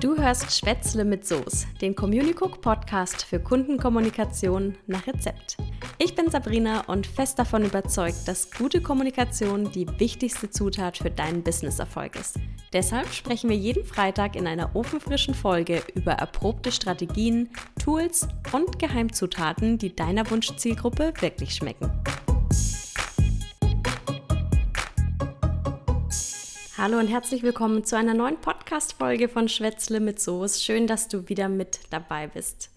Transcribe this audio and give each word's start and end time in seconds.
Du 0.00 0.16
hörst 0.16 0.50
Schwätzle 0.50 1.04
mit 1.04 1.26
Soße, 1.26 1.66
den 1.82 1.94
Communicook 1.94 2.62
Podcast 2.62 3.22
für 3.22 3.38
Kundenkommunikation 3.38 4.78
nach 4.86 5.06
Rezept. 5.06 5.58
Ich 5.98 6.14
bin 6.14 6.30
Sabrina 6.30 6.84
und 6.86 7.06
fest 7.06 7.38
davon 7.38 7.66
überzeugt, 7.66 8.26
dass 8.26 8.50
gute 8.50 8.80
Kommunikation 8.80 9.70
die 9.70 9.86
wichtigste 9.98 10.48
Zutat 10.48 10.96
für 10.96 11.10
deinen 11.10 11.42
Businesserfolg 11.42 12.16
ist. 12.16 12.38
Deshalb 12.72 13.12
sprechen 13.12 13.50
wir 13.50 13.56
jeden 13.56 13.84
Freitag 13.84 14.36
in 14.36 14.46
einer 14.46 14.74
ofenfrischen 14.74 15.34
Folge 15.34 15.82
über 15.94 16.12
erprobte 16.12 16.72
Strategien, 16.72 17.50
Tools 17.78 18.26
und 18.52 18.78
Geheimzutaten, 18.78 19.76
die 19.76 19.94
deiner 19.94 20.30
Wunschzielgruppe 20.30 21.12
wirklich 21.20 21.54
schmecken. 21.54 21.90
Hallo 26.82 26.98
und 26.98 27.08
herzlich 27.08 27.42
willkommen 27.42 27.84
zu 27.84 27.94
einer 27.94 28.14
neuen 28.14 28.40
Podcast-Folge 28.40 29.28
von 29.28 29.50
Schwätzle 29.50 30.00
mit 30.00 30.18
Soße. 30.18 30.62
Schön, 30.62 30.86
dass 30.86 31.08
du 31.08 31.28
wieder 31.28 31.50
mit 31.50 31.80
dabei 31.90 32.26
bist. 32.26 32.70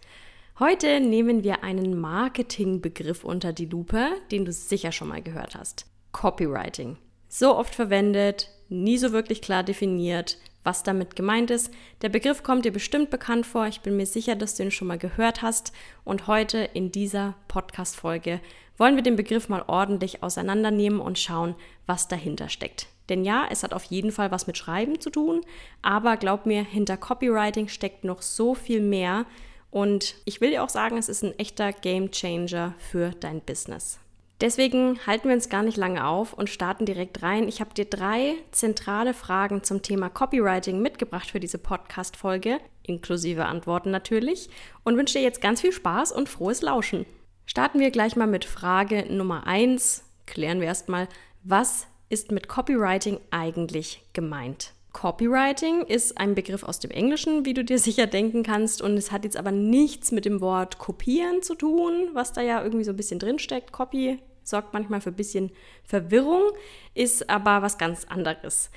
Heute 0.59 0.99
nehmen 0.99 1.45
wir 1.45 1.63
einen 1.63 1.97
Marketingbegriff 1.97 3.23
unter 3.23 3.53
die 3.53 3.65
Lupe, 3.65 4.09
den 4.29 4.43
du 4.43 4.51
sicher 4.51 4.91
schon 4.91 5.07
mal 5.07 5.21
gehört 5.21 5.55
hast. 5.55 5.85
Copywriting. 6.11 6.97
So 7.29 7.55
oft 7.55 7.73
verwendet, 7.73 8.49
nie 8.67 8.97
so 8.97 9.13
wirklich 9.13 9.41
klar 9.41 9.63
definiert, 9.63 10.37
was 10.65 10.83
damit 10.83 11.15
gemeint 11.15 11.49
ist. 11.49 11.73
Der 12.01 12.09
Begriff 12.09 12.43
kommt 12.43 12.65
dir 12.65 12.73
bestimmt 12.73 13.09
bekannt 13.09 13.45
vor. 13.45 13.67
Ich 13.67 13.79
bin 13.79 13.95
mir 13.95 14.05
sicher, 14.05 14.35
dass 14.35 14.55
du 14.55 14.63
ihn 14.63 14.71
schon 14.71 14.89
mal 14.89 14.97
gehört 14.97 15.41
hast. 15.41 15.71
Und 16.03 16.27
heute 16.27 16.57
in 16.57 16.91
dieser 16.91 17.35
Podcast-Folge 17.47 18.41
wollen 18.77 18.97
wir 18.97 19.03
den 19.03 19.15
Begriff 19.15 19.47
mal 19.47 19.63
ordentlich 19.65 20.23
auseinandernehmen 20.23 20.99
und 20.99 21.19
schauen, 21.19 21.55
was 21.85 22.09
dahinter 22.09 22.49
steckt. 22.49 22.87
Denn 23.09 23.23
ja, 23.25 23.47
es 23.49 23.63
hat 23.63 23.73
auf 23.73 23.83
jeden 23.85 24.11
Fall 24.11 24.31
was 24.31 24.47
mit 24.47 24.57
Schreiben 24.57 24.99
zu 24.99 25.09
tun, 25.09 25.41
aber 25.81 26.17
glaub 26.17 26.45
mir, 26.45 26.63
hinter 26.63 26.97
Copywriting 26.97 27.67
steckt 27.67 28.03
noch 28.03 28.21
so 28.21 28.55
viel 28.55 28.81
mehr. 28.81 29.25
Und 29.71 30.15
ich 30.25 30.39
will 30.39 30.51
dir 30.51 30.63
auch 30.63 30.69
sagen, 30.69 30.97
es 30.97 31.09
ist 31.09 31.23
ein 31.23 31.37
echter 31.39 31.73
Game 31.73 32.11
Changer 32.11 32.75
für 32.77 33.11
dein 33.11 33.41
Business. 33.41 33.99
Deswegen 34.41 34.99
halten 35.07 35.29
wir 35.29 35.35
uns 35.35 35.47
gar 35.47 35.63
nicht 35.63 35.77
lange 35.77 36.05
auf 36.05 36.33
und 36.33 36.49
starten 36.49 36.85
direkt 36.85 37.23
rein. 37.23 37.47
Ich 37.47 37.61
habe 37.61 37.73
dir 37.73 37.85
drei 37.85 38.33
zentrale 38.51 39.13
Fragen 39.13 39.63
zum 39.63 39.81
Thema 39.81 40.09
Copywriting 40.09 40.81
mitgebracht 40.81 41.31
für 41.31 41.39
diese 41.39 41.57
Podcast-Folge, 41.57 42.59
inklusive 42.83 43.45
Antworten 43.45 43.89
natürlich, 43.89 44.49
und 44.83 44.97
wünsche 44.97 45.17
dir 45.17 45.23
jetzt 45.23 45.41
ganz 45.41 45.61
viel 45.61 45.71
Spaß 45.71 46.11
und 46.11 46.27
frohes 46.27 46.61
Lauschen. 46.61 47.05
Starten 47.45 47.79
wir 47.79 47.91
gleich 47.91 48.15
mal 48.15 48.27
mit 48.27 48.43
Frage 48.43 49.05
Nummer 49.09 49.47
eins. 49.47 50.03
Klären 50.25 50.59
wir 50.59 50.67
erstmal, 50.67 51.07
was 51.43 51.87
ist 52.13 52.31
mit 52.31 52.47
Copywriting 52.47 53.19
eigentlich 53.31 54.03
gemeint? 54.13 54.73
Copywriting 54.93 55.81
ist 55.81 56.19
ein 56.19 56.35
Begriff 56.35 56.61
aus 56.61 56.79
dem 56.79 56.91
Englischen, 56.91 57.43
wie 57.43 57.55
du 57.55 57.65
dir 57.65 57.79
sicher 57.87 58.05
denken 58.05 58.43
kannst, 58.43 58.83
und 58.83 58.95
es 58.95 59.11
hat 59.11 59.23
jetzt 59.23 59.35
aber 59.35 59.51
nichts 59.51 60.11
mit 60.11 60.25
dem 60.25 60.39
Wort 60.39 60.77
kopieren 60.77 61.41
zu 61.41 61.55
tun, 61.55 62.09
was 62.13 62.31
da 62.31 62.41
ja 62.41 62.63
irgendwie 62.63 62.83
so 62.83 62.91
ein 62.91 62.97
bisschen 62.97 63.17
drinsteckt. 63.17 63.71
Copy 63.71 64.19
sorgt 64.43 64.73
manchmal 64.73 65.01
für 65.01 65.09
ein 65.09 65.15
bisschen 65.15 65.51
Verwirrung, 65.83 66.51
ist 66.93 67.29
aber 67.29 67.63
was 67.63 67.79
ganz 67.79 68.05
anderes. 68.05 68.69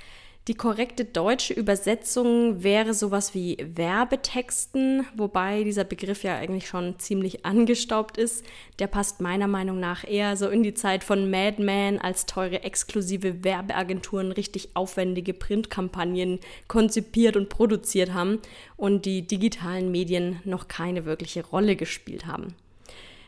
Die 0.49 0.55
korrekte 0.55 1.05
deutsche 1.05 1.55
Übersetzung 1.55 2.63
wäre 2.63 2.95
sowas 2.95 3.35
wie 3.35 3.57
Werbetexten, 3.75 5.05
wobei 5.17 5.65
dieser 5.65 5.83
Begriff 5.83 6.23
ja 6.23 6.37
eigentlich 6.37 6.69
schon 6.69 7.01
ziemlich 7.01 7.45
angestaubt 7.45 8.17
ist. 8.17 8.45
Der 8.79 8.87
passt 8.87 9.21
meiner 9.21 9.49
Meinung 9.49 9.81
nach 9.81 10.09
eher 10.09 10.37
so 10.37 10.49
in 10.49 10.63
die 10.63 10.75
Zeit 10.75 11.03
von 11.03 11.29
Mad 11.31 11.61
Men, 11.61 12.01
als 12.01 12.27
teure 12.27 12.63
exklusive 12.63 13.43
Werbeagenturen 13.43 14.31
richtig 14.31 14.69
aufwendige 14.75 15.35
Printkampagnen 15.35 16.39
konzipiert 16.69 17.37
und 17.37 17.49
produziert 17.49 18.15
haben 18.15 18.39
und 18.77 19.05
die 19.05 19.27
digitalen 19.27 19.91
Medien 19.91 20.41
noch 20.45 20.69
keine 20.69 21.07
wirkliche 21.07 21.45
Rolle 21.45 21.75
gespielt 21.75 22.27
haben. 22.27 22.55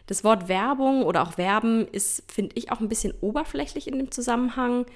Das 0.06 0.22
Wort 0.22 0.48
Werbung 0.48 1.02
oder 1.02 1.22
auch 1.22 1.36
Werben 1.36 1.88
ist, 1.88 2.22
finde 2.30 2.54
ich, 2.54 2.70
auch 2.70 2.78
ein 2.78 2.88
bisschen 2.88 3.12
oberflächlich 3.20 3.88
in 3.88 3.98
dem 3.98 4.12
Zusammenhang. 4.12 4.86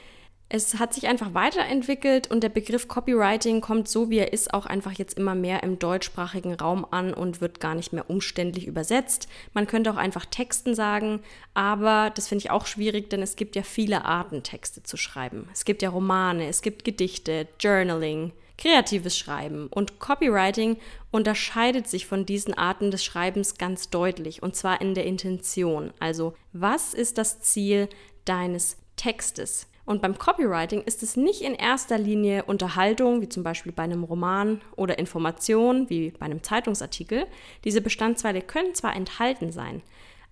Es 0.54 0.78
hat 0.78 0.92
sich 0.92 1.06
einfach 1.06 1.32
weiterentwickelt 1.32 2.30
und 2.30 2.42
der 2.42 2.50
Begriff 2.50 2.86
Copywriting 2.86 3.62
kommt 3.62 3.88
so, 3.88 4.10
wie 4.10 4.18
er 4.18 4.34
ist, 4.34 4.52
auch 4.52 4.66
einfach 4.66 4.92
jetzt 4.92 5.16
immer 5.16 5.34
mehr 5.34 5.62
im 5.62 5.78
deutschsprachigen 5.78 6.52
Raum 6.52 6.86
an 6.90 7.14
und 7.14 7.40
wird 7.40 7.58
gar 7.58 7.74
nicht 7.74 7.94
mehr 7.94 8.10
umständlich 8.10 8.66
übersetzt. 8.66 9.28
Man 9.54 9.66
könnte 9.66 9.90
auch 9.90 9.96
einfach 9.96 10.26
Texten 10.26 10.74
sagen, 10.74 11.20
aber 11.54 12.12
das 12.14 12.28
finde 12.28 12.40
ich 12.40 12.50
auch 12.50 12.66
schwierig, 12.66 13.08
denn 13.08 13.22
es 13.22 13.36
gibt 13.36 13.56
ja 13.56 13.62
viele 13.62 14.04
Arten, 14.04 14.42
Texte 14.42 14.82
zu 14.82 14.98
schreiben. 14.98 15.48
Es 15.54 15.64
gibt 15.64 15.80
ja 15.80 15.88
Romane, 15.88 16.46
es 16.48 16.60
gibt 16.60 16.84
Gedichte, 16.84 17.48
Journaling, 17.58 18.32
kreatives 18.58 19.16
Schreiben 19.16 19.68
und 19.68 20.00
Copywriting 20.00 20.76
unterscheidet 21.10 21.88
sich 21.88 22.04
von 22.04 22.26
diesen 22.26 22.52
Arten 22.52 22.90
des 22.90 23.02
Schreibens 23.02 23.56
ganz 23.56 23.88
deutlich 23.88 24.42
und 24.42 24.54
zwar 24.54 24.82
in 24.82 24.92
der 24.92 25.06
Intention. 25.06 25.94
Also, 25.98 26.34
was 26.52 26.92
ist 26.92 27.16
das 27.16 27.40
Ziel 27.40 27.88
deines 28.26 28.76
Textes? 28.96 29.66
Und 29.84 30.00
beim 30.00 30.16
Copywriting 30.16 30.82
ist 30.82 31.02
es 31.02 31.16
nicht 31.16 31.42
in 31.42 31.54
erster 31.54 31.98
Linie 31.98 32.44
Unterhaltung, 32.44 33.20
wie 33.20 33.28
zum 33.28 33.42
Beispiel 33.42 33.72
bei 33.72 33.82
einem 33.82 34.04
Roman, 34.04 34.60
oder 34.76 34.98
Information, 34.98 35.90
wie 35.90 36.10
bei 36.10 36.26
einem 36.26 36.42
Zeitungsartikel. 36.42 37.26
Diese 37.64 37.80
Bestandteile 37.80 38.42
können 38.42 38.74
zwar 38.74 38.94
enthalten 38.94 39.50
sein, 39.50 39.82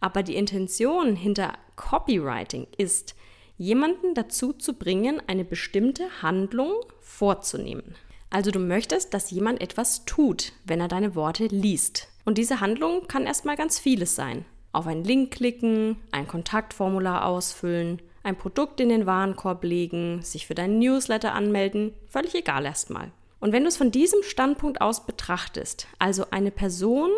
aber 0.00 0.22
die 0.22 0.36
Intention 0.36 1.16
hinter 1.16 1.54
Copywriting 1.76 2.68
ist, 2.78 3.16
jemanden 3.58 4.14
dazu 4.14 4.52
zu 4.52 4.74
bringen, 4.74 5.20
eine 5.26 5.44
bestimmte 5.44 6.22
Handlung 6.22 6.72
vorzunehmen. 7.00 7.96
Also 8.30 8.52
du 8.52 8.60
möchtest, 8.60 9.12
dass 9.12 9.32
jemand 9.32 9.60
etwas 9.60 10.04
tut, 10.04 10.52
wenn 10.64 10.80
er 10.80 10.88
deine 10.88 11.16
Worte 11.16 11.46
liest. 11.46 12.08
Und 12.24 12.38
diese 12.38 12.60
Handlung 12.60 13.08
kann 13.08 13.26
erstmal 13.26 13.56
ganz 13.56 13.80
vieles 13.80 14.14
sein. 14.14 14.44
Auf 14.72 14.86
einen 14.86 15.02
Link 15.02 15.32
klicken, 15.32 15.96
ein 16.12 16.28
Kontaktformular 16.28 17.26
ausfüllen, 17.26 18.00
ein 18.22 18.36
Produkt 18.36 18.80
in 18.80 18.88
den 18.88 19.06
Warenkorb 19.06 19.64
legen, 19.64 20.22
sich 20.22 20.46
für 20.46 20.54
deinen 20.54 20.78
Newsletter 20.78 21.34
anmelden, 21.34 21.94
völlig 22.08 22.34
egal 22.34 22.64
erstmal. 22.64 23.12
Und 23.40 23.52
wenn 23.52 23.62
du 23.62 23.68
es 23.68 23.76
von 23.76 23.90
diesem 23.90 24.22
Standpunkt 24.22 24.80
aus 24.80 25.06
betrachtest, 25.06 25.86
also 25.98 26.26
eine 26.30 26.50
Person 26.50 27.10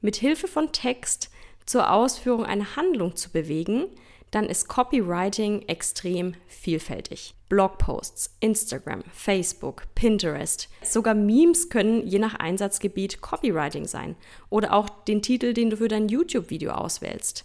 mit 0.00 0.16
Hilfe 0.16 0.48
von 0.48 0.72
Text 0.72 1.30
zur 1.64 1.90
Ausführung 1.90 2.44
einer 2.44 2.76
Handlung 2.76 3.16
zu 3.16 3.30
bewegen, 3.30 3.86
dann 4.30 4.46
ist 4.46 4.68
Copywriting 4.68 5.68
extrem 5.68 6.34
vielfältig. 6.46 7.34
Blogposts, 7.48 8.34
Instagram, 8.40 9.02
Facebook, 9.12 9.84
Pinterest, 9.94 10.70
sogar 10.82 11.14
Memes 11.14 11.68
können 11.68 12.06
je 12.06 12.18
nach 12.18 12.34
Einsatzgebiet 12.34 13.20
Copywriting 13.20 13.86
sein 13.86 14.16
oder 14.48 14.72
auch 14.72 14.88
den 15.04 15.20
Titel, 15.20 15.52
den 15.52 15.70
du 15.70 15.76
für 15.76 15.88
dein 15.88 16.08
YouTube-Video 16.08 16.72
auswählst 16.72 17.44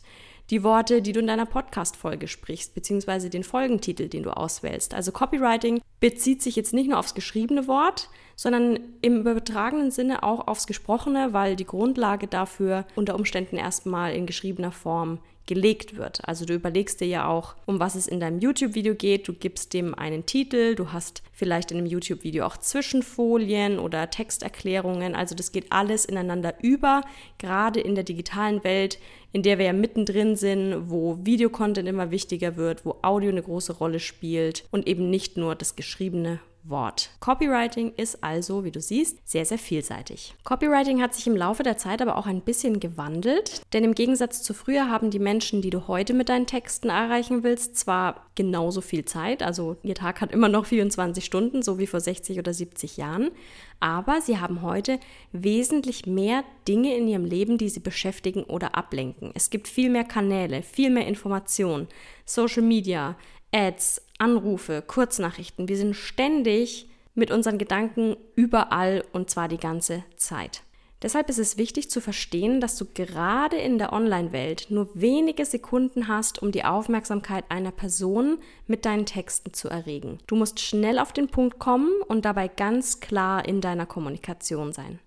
die 0.50 0.63
Worte, 0.63 1.02
die 1.02 1.12
du 1.12 1.19
in 1.19 1.28
deiner 1.28 1.46
Podcast-Folge 1.46 2.28
sprichst, 2.28 2.74
beziehungsweise 2.74 3.30
den 3.30 3.44
Folgentitel, 3.44 4.08
den 4.08 4.24
du 4.24 4.35
auswählst. 4.35 4.94
Also 4.94 5.12
Copywriting 5.12 5.81
bezieht 6.00 6.41
sich 6.41 6.56
jetzt 6.56 6.74
nicht 6.74 6.90
nur 6.90 7.00
aufs 7.00 7.16
geschriebene 7.16 7.68
Wort, 7.68 8.09
sondern 8.35 8.80
im 9.02 9.22
übertragenen 9.22 9.91
Sinne 9.91 10.24
auch 10.24 10.47
aufs 10.47 10.68
Gesprochene, 10.68 11.34
weil 11.34 11.56
die 11.56 11.66
Grundlage 11.66 12.28
dafür 12.28 12.85
unter 12.96 13.16
Umständen 13.16 13.58
erstmal 13.58 14.13
in 14.13 14.25
geschriebener 14.25 14.72
Form 14.72 15.19
gelegt 15.47 15.97
wird. 15.97 16.19
Also 16.28 16.46
du 16.46 16.53
überlegst 16.53 17.02
dir 17.02 17.08
ja 17.08 17.28
auch, 17.28 17.56
um 17.66 17.80
was 17.80 17.96
es 17.96 18.08
in 18.08 18.19
deinem 18.19 18.40
YouTube-Video 18.40 18.94
geht. 18.94 19.28
Du 19.28 19.34
gibst 19.34 19.74
dem 19.74 19.96
einen 19.96 20.25
Titel, 20.25 20.75
du 20.75 20.91
hast 20.91 21.24
vielleicht 21.31 21.72
in 21.72 21.78
einem 21.78 21.88
YouTube-Video 21.88 22.46
auch 22.46 22.58
Zwischenfolien 22.58 23.80
oder 23.80 24.09
Texterklärungen. 24.09 25.16
Also 25.16 25.34
das 25.34 25.52
geht 25.52 25.72
alles 25.72 26.06
ineinander 26.06 26.53
über, 26.62 27.02
gerade 27.40 27.80
in 27.80 27.96
der 27.96 28.03
digitalen 28.03 28.63
Welt, 28.63 29.00
in 29.31 29.44
der 29.44 29.58
wir 29.58 29.66
ja 29.66 29.74
mittendrin 29.74 30.35
sind, 30.35 30.90
wo 30.90 31.18
Videocontent 31.24 31.88
immer 31.88 32.11
wichtiger 32.11 32.55
wird, 32.58 32.85
wo 32.85 32.97
Audio 33.02 33.32
eine 33.32 33.41
große 33.41 33.73
Rolle 33.73 33.99
spielt 33.99 34.66
und 34.72 34.88
eben 34.88 35.09
nicht 35.09 35.38
nur 35.38 35.55
das 35.55 35.76
geschriebene 35.76 36.40
Wort. 36.69 37.09
Copywriting 37.19 37.93
ist 37.96 38.23
also, 38.23 38.64
wie 38.64 38.72
du 38.72 38.81
siehst, 38.81 39.17
sehr, 39.25 39.46
sehr 39.46 39.58
vielseitig. 39.58 40.35
Copywriting 40.43 41.02
hat 41.02 41.14
sich 41.14 41.28
im 41.28 41.35
Laufe 41.35 41.64
der 41.64 41.78
Zeit 41.78 42.02
aber 42.02 42.17
auch 42.17 42.25
ein 42.25 42.41
bisschen 42.41 42.79
gewandelt, 42.79 43.61
denn 43.73 43.84
im 43.84 43.96
Gegensatz 43.96 44.43
zu 44.43 44.53
früher 44.53 44.90
haben 44.90 45.09
die 45.09 45.19
Menschen, 45.19 45.61
die 45.61 45.69
du 45.69 45.87
heute 45.87 46.14
mit 46.14 46.29
deinen 46.29 46.47
Texten 46.47 46.90
erreichen 46.90 47.43
willst, 47.43 47.78
zwar 47.78 48.28
genauso 48.35 48.81
viel 48.81 49.05
Zeit, 49.05 49.43
also 49.43 49.78
ihr 49.84 49.96
Tag 49.96 50.22
hat 50.22 50.31
immer 50.31 50.49
noch 50.49 50.66
24 50.66 51.23
Stunden, 51.23 51.61
so 51.61 51.79
wie 51.79 51.87
vor 51.87 51.99
60 51.99 52.40
oder 52.40 52.53
70 52.53 52.97
Jahren, 52.97 53.31
aber 53.79 54.22
sie 54.22 54.40
haben 54.40 54.61
heute 54.61 54.99
wesentlich 55.31 56.05
mehr 56.05 56.43
Dinge 56.67 56.96
in 56.96 57.08
ihrem 57.08 57.25
Leben, 57.25 57.58
die 57.58 57.70
sie 57.70 57.79
beschäftigen 57.79 58.43
oder 58.43 58.75
ablenken. 58.75 59.31
Es 59.34 59.49
gibt 59.49 59.67
viel 59.67 59.90
mehr 59.90 60.03
Kanäle, 60.03 60.63
viel 60.63 60.90
mehr 60.90 61.08
Informationen, 61.08 61.87
Social 62.25 62.63
Media, 62.63 63.16
Ads, 63.53 64.02
Anrufe, 64.17 64.84
Kurznachrichten. 64.85 65.67
Wir 65.67 65.78
sind 65.78 65.96
ständig 65.96 66.90
mit 67.16 67.31
unseren 67.31 67.58
Gedanken 67.58 68.16
überall 68.35 69.03
und 69.11 69.29
zwar 69.29 69.47
die 69.47 69.58
ganze 69.58 70.03
Zeit. 70.16 70.61
Deshalb 71.03 71.29
ist 71.29 71.37
es 71.37 71.58
wichtig 71.58 71.91
zu 71.91 72.02
verstehen, 72.02 72.59
dass 72.59 72.75
du 72.75 72.85
gerade 72.91 73.58
in 73.58 73.78
der 73.78 73.93
Online-Welt 73.93 74.67
nur 74.69 74.90
wenige 74.96 75.46
Sekunden 75.46 76.08
hast, 76.08 76.41
um 76.41 76.52
die 76.52 76.64
Aufmerksamkeit 76.64 77.46
einer 77.49 77.72
Person 77.72 78.40
mit 78.66 78.84
deinen 78.84 79.05
Texten 79.05 79.53
zu 79.53 79.69
erregen. 79.69 80.17
Du 80.25 80.35
musst 80.35 80.59
schnell 80.59 80.97
auf 80.97 81.13
den 81.13 81.28
Punkt 81.28 81.59
kommen 81.59 81.91
und 82.08 82.25
dabei 82.25 82.47
ganz 82.47 82.99
klar 82.99 83.47
in 83.47 83.61
deiner 83.61 83.85
Kommunikation 83.85 84.73
sein. 84.73 84.99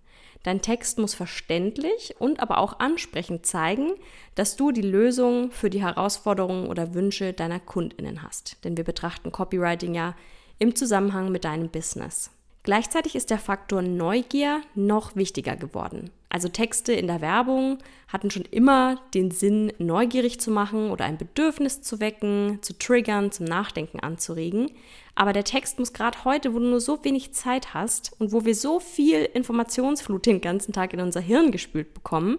Dein 0.43 0.63
Text 0.63 0.99
muss 0.99 1.15
verständlich 1.15 2.15
und 2.19 2.41
aber 2.41 2.59
auch 2.59 2.79
ansprechend 2.81 3.45
zeigen, 3.45 3.93
dass 4.35 4.57
du 4.57 4.73
die 4.73 4.81
Lösung 4.81 5.51
für 5.51 5.69
die 5.69 5.83
Herausforderungen 5.83 6.67
oder 6.67 6.95
Wünsche 6.95 7.35
deiner 7.35 7.61
Kundinnen 7.61 8.23
hast. 8.23 8.57
Denn 8.65 8.77
wir 8.77 8.85
betrachten 8.85 9.33
Copywriting 9.33 9.95
ja 9.95 10.17
im 10.59 10.75
Zusammenhang 10.75 11.31
mit 11.31 11.45
deinem 11.45 11.69
Business. 11.69 12.31
Gleichzeitig 12.63 13.17
ist 13.17 13.31
der 13.31 13.39
Faktor 13.39 13.81
Neugier 13.81 14.61
noch 14.75 15.17
wichtiger 15.17 15.57
geworden. 15.57 16.11
Also 16.29 16.49
Texte 16.49 16.93
in 16.93 17.07
der 17.07 17.21
Werbung 17.21 17.79
hatten 18.07 18.31
schon 18.31 18.45
immer 18.45 19.01
den 19.15 19.31
Sinn, 19.31 19.73
neugierig 19.79 20.41
zu 20.41 20.51
machen 20.51 20.91
oder 20.91 21.05
ein 21.05 21.19
Bedürfnis 21.19 21.81
zu 21.81 22.01
wecken, 22.01 22.59
zu 22.61 22.79
triggern, 22.79 23.33
zum 23.33 23.47
Nachdenken 23.47 24.01
anzuregen. 24.01 24.71
Aber 25.15 25.33
der 25.33 25.45
Text 25.45 25.79
muss 25.79 25.93
gerade 25.93 26.25
heute, 26.25 26.55
wo 26.55 26.59
du 26.59 26.67
nur 26.67 26.81
so 26.81 27.03
wenig 27.03 27.33
Zeit 27.33 27.75
hast 27.75 28.13
und 28.21 28.31
wo 28.33 28.45
wir 28.45 28.55
so 28.55 28.79
viel 28.79 29.25
Informationsflut 29.25 30.27
den 30.27 30.41
ganzen 30.41 30.73
Tag 30.73 30.93
in 30.93 31.01
unser 31.01 31.21
Hirn 31.21 31.51
gespült 31.51 31.95
bekommen, 31.95 32.39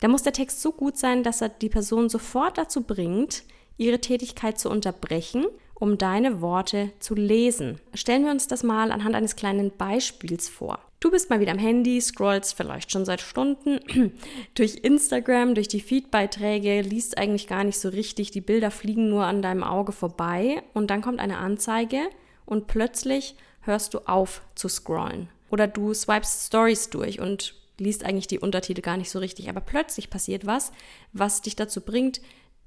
da 0.00 0.08
muss 0.08 0.22
der 0.22 0.32
Text 0.32 0.60
so 0.60 0.72
gut 0.72 0.98
sein, 0.98 1.22
dass 1.22 1.40
er 1.40 1.48
die 1.48 1.68
Person 1.68 2.08
sofort 2.08 2.58
dazu 2.58 2.82
bringt, 2.82 3.44
ihre 3.78 4.00
Tätigkeit 4.00 4.58
zu 4.58 4.70
unterbrechen 4.70 5.46
um 5.74 5.98
deine 5.98 6.40
Worte 6.40 6.90
zu 7.00 7.14
lesen. 7.14 7.80
Stellen 7.94 8.24
wir 8.24 8.30
uns 8.30 8.46
das 8.46 8.62
mal 8.62 8.92
anhand 8.92 9.14
eines 9.14 9.36
kleinen 9.36 9.70
Beispiels 9.76 10.48
vor. 10.48 10.78
Du 11.00 11.10
bist 11.10 11.28
mal 11.28 11.40
wieder 11.40 11.52
am 11.52 11.58
Handy, 11.58 12.00
scrollst 12.00 12.56
vielleicht 12.56 12.90
schon 12.90 13.04
seit 13.04 13.20
Stunden 13.20 13.80
durch 14.54 14.76
Instagram, 14.76 15.54
durch 15.54 15.68
die 15.68 15.80
Feedbeiträge, 15.80 16.80
liest 16.80 17.18
eigentlich 17.18 17.46
gar 17.46 17.62
nicht 17.64 17.78
so 17.78 17.90
richtig, 17.90 18.30
die 18.30 18.40
Bilder 18.40 18.70
fliegen 18.70 19.10
nur 19.10 19.24
an 19.24 19.42
deinem 19.42 19.64
Auge 19.64 19.92
vorbei 19.92 20.62
und 20.72 20.88
dann 20.88 21.02
kommt 21.02 21.20
eine 21.20 21.36
Anzeige 21.36 22.00
und 22.46 22.68
plötzlich 22.68 23.34
hörst 23.60 23.92
du 23.92 23.98
auf 24.06 24.40
zu 24.54 24.68
scrollen. 24.68 25.28
Oder 25.50 25.66
du 25.66 25.92
swipest 25.92 26.46
Stories 26.46 26.88
durch 26.88 27.20
und 27.20 27.54
liest 27.78 28.04
eigentlich 28.04 28.26
die 28.26 28.38
Untertitel 28.38 28.80
gar 28.80 28.96
nicht 28.96 29.10
so 29.10 29.18
richtig, 29.18 29.48
aber 29.48 29.60
plötzlich 29.60 30.08
passiert 30.08 30.46
was, 30.46 30.72
was 31.12 31.42
dich 31.42 31.56
dazu 31.56 31.80
bringt, 31.80 32.20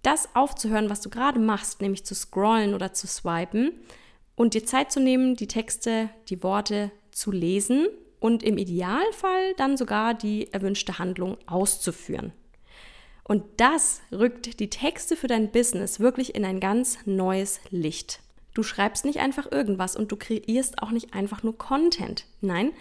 das 0.07 0.33
aufzuhören, 0.35 0.89
was 0.89 1.01
du 1.01 1.09
gerade 1.09 1.37
machst, 1.37 1.81
nämlich 1.81 2.05
zu 2.05 2.15
scrollen 2.15 2.73
oder 2.73 2.93
zu 2.93 3.07
swipen 3.07 3.73
und 4.35 4.53
dir 4.53 4.65
Zeit 4.65 4.89
zu 4.89 5.01
nehmen, 5.01 5.35
die 5.35 5.47
Texte, 5.47 6.09
die 6.29 6.41
Worte 6.43 6.91
zu 7.11 7.29
lesen 7.29 7.87
und 8.21 8.41
im 8.41 8.57
Idealfall 8.57 9.53
dann 9.57 9.75
sogar 9.75 10.13
die 10.13 10.53
erwünschte 10.53 10.97
Handlung 10.97 11.37
auszuführen. 11.45 12.31
Und 13.25 13.43
das 13.57 13.99
rückt 14.09 14.61
die 14.61 14.69
Texte 14.69 15.17
für 15.17 15.27
dein 15.27 15.51
Business 15.51 15.99
wirklich 15.99 16.35
in 16.35 16.45
ein 16.45 16.61
ganz 16.61 16.99
neues 17.05 17.59
Licht. 17.69 18.21
Du 18.53 18.63
schreibst 18.63 19.03
nicht 19.03 19.19
einfach 19.19 19.51
irgendwas 19.51 19.97
und 19.97 20.09
du 20.09 20.15
kreierst 20.15 20.81
auch 20.81 20.91
nicht 20.91 21.13
einfach 21.13 21.43
nur 21.43 21.57
Content. 21.57 22.25
Nein, 22.39 22.71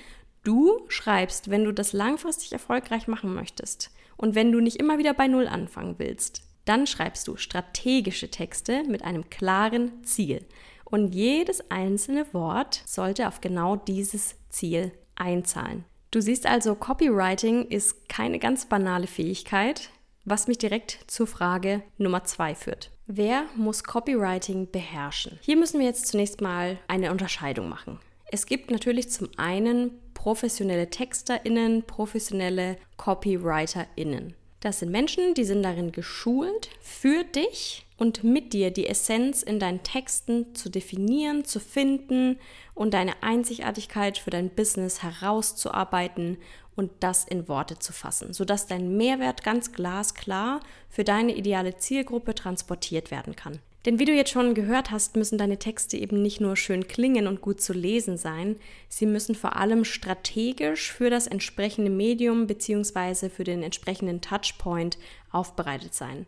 du 0.44 0.78
schreibst, 0.86 1.50
wenn 1.50 1.64
du 1.64 1.72
das 1.72 1.92
langfristig 1.92 2.52
erfolgreich 2.52 3.08
machen 3.08 3.34
möchtest 3.34 3.90
und 4.16 4.36
wenn 4.36 4.52
du 4.52 4.60
nicht 4.60 4.76
immer 4.76 4.98
wieder 4.98 5.12
bei 5.12 5.26
Null 5.26 5.48
anfangen 5.48 5.96
willst. 5.98 6.46
Dann 6.66 6.86
schreibst 6.86 7.26
du 7.28 7.36
strategische 7.36 8.30
Texte 8.30 8.84
mit 8.84 9.02
einem 9.02 9.30
klaren 9.30 10.04
Ziel. 10.04 10.44
Und 10.84 11.14
jedes 11.14 11.70
einzelne 11.70 12.26
Wort 12.34 12.82
sollte 12.84 13.26
auf 13.26 13.40
genau 13.40 13.76
dieses 13.76 14.36
Ziel 14.50 14.92
einzahlen. 15.14 15.84
Du 16.10 16.20
siehst 16.20 16.46
also, 16.46 16.74
Copywriting 16.74 17.66
ist 17.66 18.08
keine 18.08 18.38
ganz 18.38 18.66
banale 18.66 19.06
Fähigkeit, 19.06 19.90
was 20.24 20.48
mich 20.48 20.58
direkt 20.58 20.98
zur 21.06 21.26
Frage 21.26 21.82
Nummer 21.98 22.24
zwei 22.24 22.54
führt. 22.54 22.90
Wer 23.06 23.44
muss 23.54 23.84
Copywriting 23.84 24.70
beherrschen? 24.70 25.38
Hier 25.42 25.56
müssen 25.56 25.78
wir 25.78 25.86
jetzt 25.86 26.08
zunächst 26.08 26.40
mal 26.40 26.78
eine 26.88 27.12
Unterscheidung 27.12 27.68
machen. 27.68 28.00
Es 28.32 28.46
gibt 28.46 28.70
natürlich 28.70 29.10
zum 29.10 29.28
einen 29.36 29.92
professionelle 30.14 30.90
TexterInnen, 30.90 31.84
professionelle 31.84 32.76
CopywriterInnen. 32.96 34.34
Das 34.66 34.80
sind 34.80 34.90
Menschen, 34.90 35.34
die 35.34 35.44
sind 35.44 35.62
darin 35.62 35.92
geschult, 35.92 36.70
für 36.80 37.22
dich 37.22 37.86
und 37.98 38.24
mit 38.24 38.52
dir 38.52 38.72
die 38.72 38.88
Essenz 38.88 39.44
in 39.44 39.60
deinen 39.60 39.84
Texten 39.84 40.56
zu 40.56 40.68
definieren, 40.68 41.44
zu 41.44 41.60
finden 41.60 42.40
und 42.74 42.92
deine 42.92 43.22
Einzigartigkeit 43.22 44.18
für 44.18 44.30
dein 44.30 44.50
Business 44.50 45.04
herauszuarbeiten 45.04 46.38
und 46.74 46.90
das 46.98 47.22
in 47.22 47.46
Worte 47.46 47.78
zu 47.78 47.92
fassen, 47.92 48.32
sodass 48.32 48.66
dein 48.66 48.96
Mehrwert 48.96 49.44
ganz 49.44 49.72
glasklar 49.72 50.58
für 50.90 51.04
deine 51.04 51.36
ideale 51.36 51.76
Zielgruppe 51.76 52.34
transportiert 52.34 53.12
werden 53.12 53.36
kann. 53.36 53.60
Denn 53.86 54.00
wie 54.00 54.04
du 54.04 54.12
jetzt 54.12 54.32
schon 54.32 54.54
gehört 54.54 54.90
hast, 54.90 55.14
müssen 55.14 55.38
deine 55.38 55.60
Texte 55.60 55.96
eben 55.96 56.20
nicht 56.20 56.40
nur 56.40 56.56
schön 56.56 56.88
klingen 56.88 57.28
und 57.28 57.40
gut 57.40 57.60
zu 57.60 57.72
lesen 57.72 58.18
sein, 58.18 58.56
sie 58.88 59.06
müssen 59.06 59.36
vor 59.36 59.54
allem 59.54 59.84
strategisch 59.84 60.92
für 60.92 61.08
das 61.08 61.28
entsprechende 61.28 61.90
Medium 61.90 62.48
bzw. 62.48 63.28
für 63.28 63.44
den 63.44 63.62
entsprechenden 63.62 64.20
Touchpoint 64.20 64.98
aufbereitet 65.30 65.94
sein. 65.94 66.26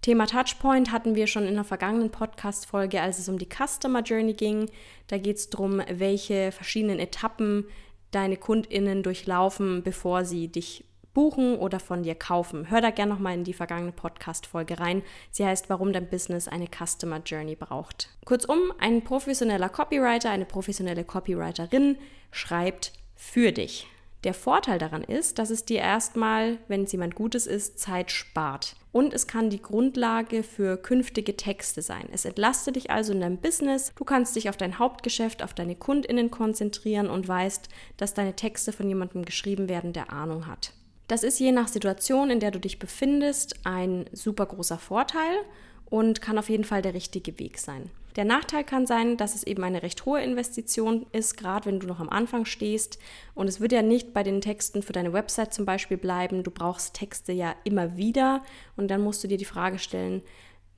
Thema 0.00 0.26
Touchpoint 0.26 0.92
hatten 0.92 1.16
wir 1.16 1.26
schon 1.26 1.48
in 1.48 1.54
der 1.54 1.64
vergangenen 1.64 2.10
Podcast-Folge, 2.10 3.00
als 3.00 3.18
es 3.18 3.28
um 3.28 3.38
die 3.38 3.48
Customer 3.48 4.02
Journey 4.02 4.34
ging. 4.34 4.70
Da 5.08 5.18
geht 5.18 5.38
es 5.38 5.50
darum, 5.50 5.82
welche 5.90 6.52
verschiedenen 6.52 7.00
Etappen 7.00 7.64
deine 8.12 8.36
KundInnen 8.36 9.02
durchlaufen, 9.02 9.82
bevor 9.82 10.24
sie 10.24 10.46
dich 10.46 10.84
buchen 11.16 11.56
oder 11.56 11.80
von 11.80 12.02
dir 12.02 12.14
kaufen. 12.14 12.68
Hör 12.68 12.82
da 12.82 12.90
gerne 12.90 13.14
nochmal 13.14 13.32
in 13.32 13.42
die 13.42 13.54
vergangene 13.54 13.92
Podcast-Folge 13.92 14.78
rein. 14.78 15.02
Sie 15.30 15.46
heißt, 15.46 15.70
warum 15.70 15.94
dein 15.94 16.10
Business 16.10 16.46
eine 16.46 16.66
Customer 16.66 17.22
Journey 17.24 17.56
braucht. 17.56 18.10
Kurzum, 18.26 18.70
ein 18.78 19.02
professioneller 19.02 19.70
Copywriter, 19.70 20.28
eine 20.28 20.44
professionelle 20.44 21.04
Copywriterin 21.04 21.96
schreibt 22.32 22.92
für 23.14 23.50
dich. 23.50 23.86
Der 24.24 24.34
Vorteil 24.34 24.78
daran 24.78 25.02
ist, 25.02 25.38
dass 25.38 25.48
es 25.48 25.64
dir 25.64 25.78
erstmal, 25.78 26.58
wenn 26.68 26.82
es 26.82 26.92
jemand 26.92 27.14
Gutes 27.14 27.46
ist, 27.46 27.78
Zeit 27.78 28.10
spart. 28.10 28.76
Und 28.92 29.14
es 29.14 29.26
kann 29.26 29.48
die 29.48 29.62
Grundlage 29.62 30.42
für 30.42 30.76
künftige 30.76 31.34
Texte 31.34 31.80
sein. 31.80 32.10
Es 32.12 32.26
entlastet 32.26 32.76
dich 32.76 32.90
also 32.90 33.14
in 33.14 33.22
deinem 33.22 33.38
Business. 33.38 33.94
Du 33.96 34.04
kannst 34.04 34.36
dich 34.36 34.50
auf 34.50 34.58
dein 34.58 34.78
Hauptgeschäft, 34.78 35.42
auf 35.42 35.54
deine 35.54 35.76
KundInnen 35.76 36.30
konzentrieren 36.30 37.08
und 37.08 37.26
weißt, 37.26 37.70
dass 37.96 38.12
deine 38.12 38.36
Texte 38.36 38.72
von 38.72 38.86
jemandem 38.86 39.24
geschrieben 39.24 39.70
werden, 39.70 39.94
der 39.94 40.12
Ahnung 40.12 40.46
hat. 40.46 40.74
Das 41.08 41.22
ist 41.22 41.38
je 41.38 41.52
nach 41.52 41.68
Situation, 41.68 42.30
in 42.30 42.40
der 42.40 42.50
du 42.50 42.58
dich 42.58 42.78
befindest, 42.78 43.54
ein 43.64 44.06
super 44.12 44.46
großer 44.46 44.78
Vorteil 44.78 45.36
und 45.88 46.20
kann 46.20 46.38
auf 46.38 46.48
jeden 46.48 46.64
Fall 46.64 46.82
der 46.82 46.94
richtige 46.94 47.38
Weg 47.38 47.58
sein. 47.58 47.90
Der 48.16 48.24
Nachteil 48.24 48.64
kann 48.64 48.86
sein, 48.86 49.18
dass 49.18 49.34
es 49.34 49.42
eben 49.42 49.62
eine 49.62 49.82
recht 49.82 50.06
hohe 50.06 50.22
Investition 50.22 51.04
ist, 51.12 51.36
gerade 51.36 51.66
wenn 51.66 51.80
du 51.80 51.86
noch 51.86 52.00
am 52.00 52.08
Anfang 52.08 52.46
stehst. 52.46 52.98
Und 53.34 53.46
es 53.46 53.60
wird 53.60 53.72
ja 53.72 53.82
nicht 53.82 54.14
bei 54.14 54.22
den 54.22 54.40
Texten 54.40 54.82
für 54.82 54.94
deine 54.94 55.12
Website 55.12 55.52
zum 55.52 55.66
Beispiel 55.66 55.98
bleiben. 55.98 56.42
Du 56.42 56.50
brauchst 56.50 56.94
Texte 56.94 57.32
ja 57.32 57.54
immer 57.64 57.98
wieder 57.98 58.42
und 58.74 58.88
dann 58.88 59.02
musst 59.02 59.22
du 59.22 59.28
dir 59.28 59.36
die 59.36 59.44
Frage 59.44 59.78
stellen, 59.78 60.22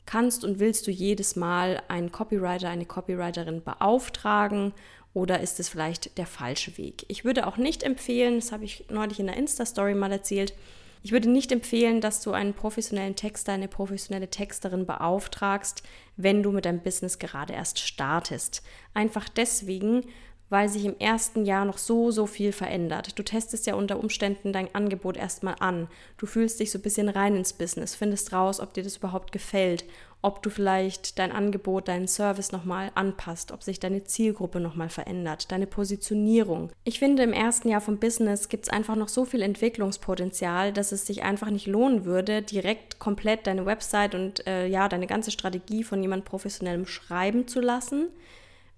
kannst 0.04 0.42
und 0.42 0.58
willst 0.58 0.86
du 0.86 0.90
jedes 0.90 1.36
Mal 1.36 1.80
einen 1.86 2.10
Copywriter, 2.10 2.68
eine 2.68 2.86
Copywriterin 2.86 3.62
beauftragen 3.62 4.72
oder 5.14 5.40
ist 5.40 5.60
es 5.60 5.68
vielleicht 5.68 6.18
der 6.18 6.26
falsche 6.26 6.76
Weg? 6.78 7.04
Ich 7.08 7.24
würde 7.24 7.46
auch 7.46 7.56
nicht 7.56 7.82
empfehlen, 7.82 8.36
das 8.36 8.52
habe 8.52 8.64
ich 8.64 8.84
neulich 8.90 9.20
in 9.20 9.26
der 9.26 9.36
Insta-Story 9.36 9.94
mal 9.94 10.12
erzählt, 10.12 10.54
ich 11.02 11.12
würde 11.12 11.30
nicht 11.30 11.52
empfehlen, 11.52 12.00
dass 12.00 12.22
du 12.22 12.32
einen 12.32 12.54
professionellen 12.54 13.14
Texter, 13.14 13.52
eine 13.52 13.68
professionelle 13.68 14.28
Texterin 14.28 14.84
beauftragst, 14.84 15.82
wenn 16.16 16.42
du 16.42 16.50
mit 16.50 16.64
deinem 16.64 16.80
Business 16.80 17.18
gerade 17.18 17.52
erst 17.52 17.78
startest. 17.78 18.62
Einfach 18.94 19.28
deswegen, 19.28 20.04
weil 20.50 20.68
sich 20.68 20.84
im 20.84 20.98
ersten 20.98 21.44
Jahr 21.44 21.64
noch 21.64 21.78
so, 21.78 22.10
so 22.10 22.26
viel 22.26 22.52
verändert. 22.52 23.18
Du 23.18 23.22
testest 23.22 23.66
ja 23.66 23.74
unter 23.74 24.00
Umständen 24.00 24.52
dein 24.52 24.74
Angebot 24.74 25.16
erstmal 25.16 25.56
an. 25.60 25.88
Du 26.16 26.26
fühlst 26.26 26.60
dich 26.60 26.70
so 26.70 26.78
ein 26.78 26.82
bisschen 26.82 27.08
rein 27.08 27.36
ins 27.36 27.52
Business, 27.52 27.94
findest 27.94 28.32
raus, 28.32 28.60
ob 28.60 28.72
dir 28.74 28.82
das 28.82 28.96
überhaupt 28.96 29.32
gefällt, 29.32 29.84
ob 30.20 30.42
du 30.42 30.50
vielleicht 30.50 31.18
dein 31.18 31.30
Angebot, 31.30 31.86
deinen 31.86 32.08
Service 32.08 32.50
nochmal 32.50 32.90
anpasst, 32.96 33.52
ob 33.52 33.62
sich 33.62 33.78
deine 33.78 34.02
Zielgruppe 34.02 34.58
nochmal 34.58 34.88
verändert, 34.88 35.52
deine 35.52 35.66
Positionierung. 35.66 36.70
Ich 36.82 36.98
finde, 36.98 37.22
im 37.22 37.32
ersten 37.32 37.68
Jahr 37.68 37.80
vom 37.80 37.98
Business 37.98 38.48
gibt 38.48 38.64
es 38.64 38.72
einfach 38.72 38.96
noch 38.96 39.08
so 39.08 39.24
viel 39.24 39.42
Entwicklungspotenzial, 39.42 40.72
dass 40.72 40.90
es 40.90 41.06
sich 41.06 41.22
einfach 41.22 41.50
nicht 41.50 41.68
lohnen 41.68 42.04
würde, 42.04 42.42
direkt 42.42 42.98
komplett 42.98 43.46
deine 43.46 43.64
Website 43.64 44.16
und 44.16 44.44
äh, 44.46 44.66
ja, 44.66 44.88
deine 44.88 45.06
ganze 45.06 45.30
Strategie 45.30 45.84
von 45.84 46.02
jemand 46.02 46.24
professionellem 46.24 46.86
schreiben 46.86 47.46
zu 47.46 47.60
lassen 47.60 48.08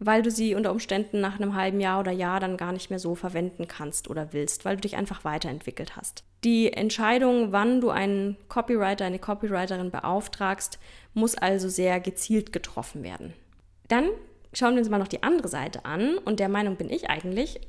weil 0.00 0.22
du 0.22 0.30
sie 0.30 0.54
unter 0.54 0.72
Umständen 0.72 1.20
nach 1.20 1.38
einem 1.38 1.54
halben 1.54 1.78
Jahr 1.78 2.00
oder 2.00 2.10
Jahr 2.10 2.40
dann 2.40 2.56
gar 2.56 2.72
nicht 2.72 2.90
mehr 2.90 2.98
so 2.98 3.14
verwenden 3.14 3.68
kannst 3.68 4.08
oder 4.08 4.32
willst, 4.32 4.64
weil 4.64 4.76
du 4.76 4.80
dich 4.80 4.96
einfach 4.96 5.24
weiterentwickelt 5.24 5.94
hast. 5.94 6.24
Die 6.42 6.72
Entscheidung, 6.72 7.52
wann 7.52 7.80
du 7.82 7.90
einen 7.90 8.36
Copywriter, 8.48 9.04
eine 9.04 9.18
Copywriterin 9.18 9.90
beauftragst, 9.90 10.78
muss 11.12 11.36
also 11.36 11.68
sehr 11.68 12.00
gezielt 12.00 12.52
getroffen 12.52 13.02
werden. 13.02 13.34
Dann 13.88 14.08
schauen 14.54 14.72
wir 14.72 14.80
uns 14.80 14.88
mal 14.88 14.98
noch 14.98 15.06
die 15.06 15.22
andere 15.22 15.48
Seite 15.48 15.84
an 15.84 16.16
und 16.18 16.40
der 16.40 16.48
Meinung 16.48 16.76
bin 16.76 16.88
ich 16.88 17.10
eigentlich, 17.10 17.60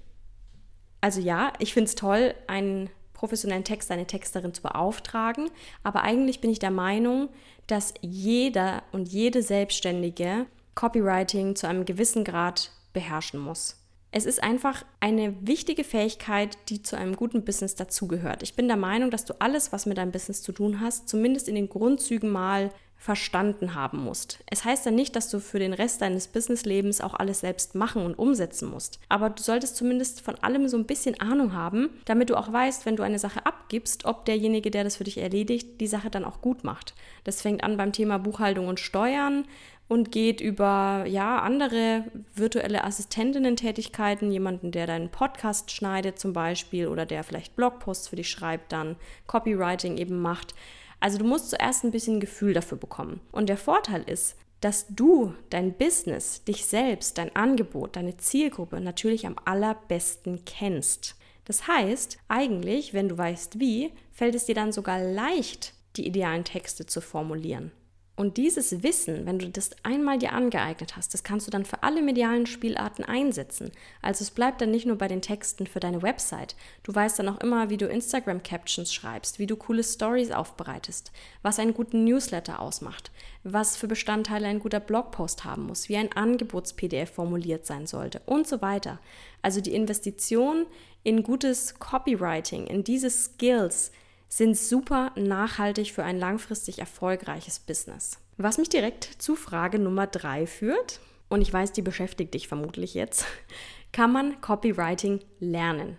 also 1.01 1.19
ja, 1.19 1.51
ich 1.59 1.73
finde 1.73 1.89
es 1.89 1.95
toll, 1.95 2.33
einen 2.47 2.89
professionellen 3.13 3.63
Text 3.63 3.91
eine 3.91 4.07
Texterin 4.07 4.53
zu 4.53 4.63
beauftragen. 4.63 5.51
Aber 5.83 6.01
eigentlich 6.01 6.41
bin 6.41 6.49
ich 6.49 6.57
der 6.57 6.71
Meinung, 6.71 7.29
dass 7.67 7.93
jeder 8.01 8.81
und 8.91 9.09
jede 9.09 9.43
Selbstständige 9.43 10.47
Copywriting 10.75 11.55
zu 11.55 11.67
einem 11.67 11.85
gewissen 11.85 12.23
Grad 12.23 12.71
beherrschen 12.93 13.39
muss. 13.39 13.77
Es 14.13 14.25
ist 14.25 14.43
einfach 14.43 14.83
eine 14.99 15.35
wichtige 15.47 15.85
Fähigkeit, 15.85 16.57
die 16.67 16.81
zu 16.81 16.97
einem 16.97 17.15
guten 17.15 17.45
Business 17.45 17.75
dazugehört. 17.75 18.43
Ich 18.43 18.55
bin 18.55 18.67
der 18.67 18.75
Meinung, 18.75 19.09
dass 19.09 19.23
du 19.23 19.39
alles, 19.39 19.71
was 19.71 19.85
mit 19.85 19.97
deinem 19.97 20.11
Business 20.11 20.41
zu 20.41 20.51
tun 20.51 20.81
hast, 20.81 21.07
zumindest 21.07 21.47
in 21.47 21.55
den 21.55 21.69
Grundzügen 21.69 22.29
mal 22.29 22.71
verstanden 23.01 23.73
haben 23.73 24.03
musst. 24.03 24.43
Es 24.45 24.63
heißt 24.63 24.85
ja 24.85 24.91
nicht, 24.91 25.15
dass 25.15 25.27
du 25.31 25.39
für 25.39 25.57
den 25.57 25.73
Rest 25.73 26.03
deines 26.03 26.27
Businesslebens 26.27 27.01
auch 27.01 27.15
alles 27.15 27.39
selbst 27.39 27.73
machen 27.73 28.05
und 28.05 28.13
umsetzen 28.13 28.69
musst. 28.69 28.99
Aber 29.09 29.31
du 29.31 29.41
solltest 29.41 29.75
zumindest 29.75 30.21
von 30.21 30.35
allem 30.35 30.67
so 30.67 30.77
ein 30.77 30.85
bisschen 30.85 31.19
Ahnung 31.19 31.53
haben, 31.53 31.89
damit 32.05 32.29
du 32.29 32.35
auch 32.35 32.53
weißt, 32.53 32.85
wenn 32.85 32.97
du 32.97 33.01
eine 33.01 33.17
Sache 33.17 33.43
abgibst, 33.43 34.05
ob 34.05 34.25
derjenige, 34.25 34.69
der 34.69 34.83
das 34.83 34.97
für 34.97 35.03
dich 35.03 35.17
erledigt, 35.17 35.81
die 35.81 35.87
Sache 35.87 36.11
dann 36.11 36.23
auch 36.23 36.41
gut 36.41 36.63
macht. 36.63 36.93
Das 37.23 37.41
fängt 37.41 37.63
an 37.63 37.75
beim 37.75 37.91
Thema 37.91 38.19
Buchhaltung 38.19 38.67
und 38.67 38.79
Steuern 38.79 39.45
und 39.87 40.11
geht 40.11 40.39
über 40.39 41.05
ja 41.07 41.39
andere 41.39 42.05
virtuelle 42.33 42.83
Assistentinnen-Tätigkeiten, 42.83 44.31
jemanden, 44.31 44.71
der 44.71 44.87
deinen 44.87 45.09
Podcast 45.09 45.71
schneidet 45.71 46.17
zum 46.17 46.33
Beispiel 46.33 46.87
oder 46.87 47.05
der 47.05 47.23
vielleicht 47.23 47.55
Blogposts 47.55 48.07
für 48.07 48.15
dich 48.15 48.29
schreibt, 48.29 48.71
dann 48.71 48.95
Copywriting 49.27 49.97
eben 49.97 50.21
macht. 50.21 50.55
Also 51.01 51.17
du 51.17 51.25
musst 51.25 51.49
zuerst 51.49 51.83
ein 51.83 51.91
bisschen 51.91 52.19
Gefühl 52.19 52.53
dafür 52.53 52.77
bekommen. 52.77 53.19
Und 53.31 53.49
der 53.49 53.57
Vorteil 53.57 54.03
ist, 54.03 54.37
dass 54.61 54.85
du 54.89 55.33
dein 55.49 55.73
Business, 55.73 56.43
dich 56.43 56.65
selbst, 56.65 57.17
dein 57.17 57.35
Angebot, 57.35 57.95
deine 57.95 58.15
Zielgruppe 58.17 58.79
natürlich 58.79 59.25
am 59.25 59.35
allerbesten 59.43 60.45
kennst. 60.45 61.15
Das 61.45 61.67
heißt, 61.67 62.19
eigentlich, 62.27 62.93
wenn 62.93 63.09
du 63.09 63.17
weißt 63.17 63.59
wie, 63.59 63.91
fällt 64.11 64.35
es 64.35 64.45
dir 64.45 64.55
dann 64.55 64.71
sogar 64.71 64.99
leicht, 64.99 65.73
die 65.97 66.05
idealen 66.05 66.43
Texte 66.43 66.85
zu 66.85 67.01
formulieren. 67.01 67.71
Und 68.17 68.37
dieses 68.37 68.83
Wissen, 68.83 69.25
wenn 69.25 69.39
du 69.39 69.49
das 69.49 69.71
einmal 69.83 70.19
dir 70.19 70.33
angeeignet 70.33 70.95
hast, 70.95 71.13
das 71.13 71.23
kannst 71.23 71.47
du 71.47 71.51
dann 71.51 71.65
für 71.65 71.81
alle 71.81 72.01
medialen 72.01 72.45
Spielarten 72.45 73.03
einsetzen. 73.03 73.71
Also 74.01 74.23
es 74.23 74.31
bleibt 74.31 74.61
dann 74.61 74.69
nicht 74.69 74.85
nur 74.85 74.97
bei 74.97 75.07
den 75.07 75.21
Texten 75.21 75.65
für 75.65 75.79
deine 75.79 76.01
Website. 76.01 76.55
Du 76.83 76.93
weißt 76.93 77.17
dann 77.17 77.29
auch 77.29 77.39
immer, 77.39 77.69
wie 77.69 77.77
du 77.77 77.87
Instagram-Captions 77.87 78.93
schreibst, 78.93 79.39
wie 79.39 79.47
du 79.47 79.55
coole 79.55 79.83
Stories 79.83 80.31
aufbereitest, 80.31 81.11
was 81.41 81.57
einen 81.57 81.73
guten 81.73 82.03
Newsletter 82.03 82.59
ausmacht, 82.59 83.11
was 83.43 83.77
für 83.77 83.87
Bestandteile 83.87 84.47
ein 84.47 84.59
guter 84.59 84.81
Blogpost 84.81 85.45
haben 85.45 85.65
muss, 85.65 85.87
wie 85.87 85.97
ein 85.97 86.11
Angebots-PDF 86.11 87.11
formuliert 87.11 87.65
sein 87.65 87.87
sollte 87.87 88.21
und 88.25 88.45
so 88.45 88.61
weiter. 88.61 88.99
Also 89.41 89.61
die 89.61 89.73
Investition 89.73 90.67
in 91.03 91.23
gutes 91.23 91.79
Copywriting, 91.79 92.67
in 92.67 92.83
diese 92.83 93.09
Skills, 93.09 93.91
sind 94.31 94.57
super 94.57 95.11
nachhaltig 95.17 95.91
für 95.91 96.05
ein 96.05 96.17
langfristig 96.17 96.79
erfolgreiches 96.79 97.59
Business. 97.59 98.17
Was 98.37 98.57
mich 98.57 98.69
direkt 98.69 99.03
zu 99.03 99.35
Frage 99.35 99.77
Nummer 99.77 100.07
drei 100.07 100.47
führt, 100.47 101.01
und 101.27 101.41
ich 101.41 101.51
weiß, 101.51 101.73
die 101.73 101.81
beschäftigt 101.81 102.33
dich 102.33 102.47
vermutlich 102.47 102.93
jetzt, 102.93 103.25
kann 103.91 104.11
man 104.13 104.39
Copywriting 104.39 105.19
lernen? 105.39 105.97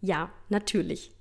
Ja, 0.00 0.30
natürlich. 0.48 1.12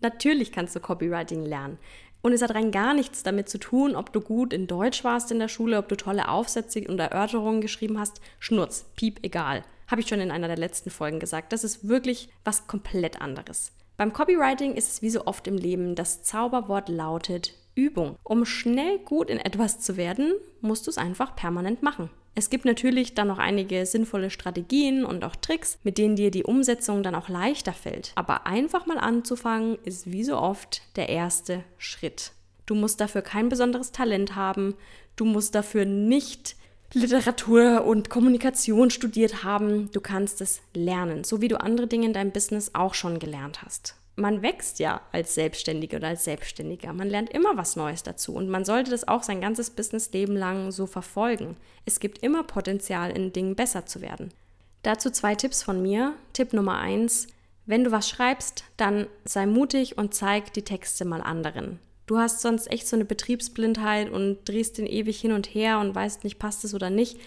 Natürlich 0.00 0.52
kannst 0.52 0.74
du 0.74 0.80
Copywriting 0.80 1.44
lernen. 1.44 1.78
Und 2.22 2.32
es 2.32 2.40
hat 2.40 2.54
rein 2.54 2.70
gar 2.70 2.94
nichts 2.94 3.22
damit 3.22 3.50
zu 3.50 3.58
tun, 3.58 3.94
ob 3.94 4.10
du 4.12 4.22
gut 4.22 4.54
in 4.54 4.66
Deutsch 4.66 5.04
warst 5.04 5.30
in 5.30 5.38
der 5.38 5.48
Schule, 5.48 5.76
ob 5.76 5.88
du 5.88 5.96
tolle 5.96 6.28
Aufsätze 6.28 6.86
und 6.88 6.98
Erörterungen 6.98 7.60
geschrieben 7.60 7.98
hast. 7.98 8.22
Schnurz, 8.38 8.86
piep, 8.96 9.20
egal. 9.22 9.64
Habe 9.86 10.00
ich 10.00 10.08
schon 10.08 10.20
in 10.20 10.30
einer 10.30 10.48
der 10.48 10.56
letzten 10.56 10.90
Folgen 10.90 11.20
gesagt. 11.20 11.52
Das 11.52 11.62
ist 11.62 11.88
wirklich 11.88 12.30
was 12.44 12.66
komplett 12.66 13.20
anderes. 13.20 13.72
Beim 14.02 14.12
Copywriting 14.12 14.74
ist 14.74 14.90
es 14.90 15.02
wie 15.02 15.10
so 15.10 15.26
oft 15.26 15.46
im 15.46 15.56
Leben, 15.56 15.94
das 15.94 16.24
Zauberwort 16.24 16.88
lautet 16.88 17.54
Übung. 17.76 18.16
Um 18.24 18.44
schnell 18.44 18.98
gut 18.98 19.30
in 19.30 19.38
etwas 19.38 19.78
zu 19.78 19.96
werden, 19.96 20.32
musst 20.60 20.88
du 20.88 20.90
es 20.90 20.98
einfach 20.98 21.36
permanent 21.36 21.84
machen. 21.84 22.10
Es 22.34 22.50
gibt 22.50 22.64
natürlich 22.64 23.14
dann 23.14 23.28
noch 23.28 23.38
einige 23.38 23.86
sinnvolle 23.86 24.30
Strategien 24.30 25.04
und 25.04 25.22
auch 25.22 25.36
Tricks, 25.36 25.78
mit 25.84 25.98
denen 25.98 26.16
dir 26.16 26.32
die 26.32 26.42
Umsetzung 26.42 27.04
dann 27.04 27.14
auch 27.14 27.28
leichter 27.28 27.72
fällt. 27.72 28.10
Aber 28.16 28.44
einfach 28.44 28.86
mal 28.86 28.98
anzufangen 28.98 29.78
ist 29.84 30.10
wie 30.10 30.24
so 30.24 30.36
oft 30.36 30.82
der 30.96 31.08
erste 31.08 31.62
Schritt. 31.78 32.32
Du 32.66 32.74
musst 32.74 33.00
dafür 33.00 33.22
kein 33.22 33.50
besonderes 33.50 33.92
Talent 33.92 34.34
haben, 34.34 34.74
du 35.14 35.24
musst 35.24 35.54
dafür 35.54 35.84
nicht 35.84 36.56
Literatur 36.94 37.84
und 37.84 38.10
Kommunikation 38.10 38.90
studiert 38.90 39.44
haben. 39.44 39.90
Du 39.92 40.00
kannst 40.00 40.40
es 40.40 40.60
lernen, 40.74 41.24
so 41.24 41.40
wie 41.40 41.48
du 41.48 41.60
andere 41.60 41.86
Dinge 41.86 42.06
in 42.06 42.12
deinem 42.12 42.32
Business 42.32 42.70
auch 42.74 42.94
schon 42.94 43.18
gelernt 43.18 43.62
hast. 43.62 43.96
Man 44.14 44.42
wächst 44.42 44.78
ja 44.78 45.00
als 45.10 45.34
Selbstständige 45.34 45.96
oder 45.96 46.08
als 46.08 46.24
Selbstständiger. 46.24 46.92
Man 46.92 47.08
lernt 47.08 47.30
immer 47.30 47.56
was 47.56 47.76
Neues 47.76 48.02
dazu 48.02 48.34
und 48.34 48.50
man 48.50 48.66
sollte 48.66 48.90
das 48.90 49.08
auch 49.08 49.22
sein 49.22 49.40
ganzes 49.40 49.70
Businessleben 49.70 50.36
lang 50.36 50.70
so 50.70 50.86
verfolgen. 50.86 51.56
Es 51.86 51.98
gibt 51.98 52.18
immer 52.18 52.42
Potenzial, 52.42 53.10
in 53.10 53.32
Dingen 53.32 53.56
besser 53.56 53.86
zu 53.86 54.02
werden. 54.02 54.34
Dazu 54.82 55.10
zwei 55.10 55.34
Tipps 55.34 55.62
von 55.62 55.80
mir. 55.80 56.14
Tipp 56.34 56.52
Nummer 56.52 56.78
eins: 56.78 57.26
Wenn 57.64 57.84
du 57.84 57.90
was 57.90 58.06
schreibst, 58.08 58.64
dann 58.76 59.06
sei 59.24 59.46
mutig 59.46 59.96
und 59.96 60.12
zeig 60.12 60.52
die 60.52 60.62
Texte 60.62 61.06
mal 61.06 61.22
anderen. 61.22 61.78
Du 62.12 62.18
hast 62.18 62.42
sonst 62.42 62.70
echt 62.70 62.86
so 62.86 62.94
eine 62.94 63.06
Betriebsblindheit 63.06 64.12
und 64.12 64.46
drehst 64.46 64.76
den 64.76 64.84
ewig 64.84 65.18
hin 65.18 65.32
und 65.32 65.46
her 65.46 65.78
und 65.78 65.94
weißt 65.94 66.24
nicht, 66.24 66.38
passt 66.38 66.62
es 66.62 66.74
oder 66.74 66.90
nicht. 66.90 67.18